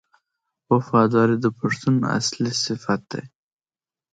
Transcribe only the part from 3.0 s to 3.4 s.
دی.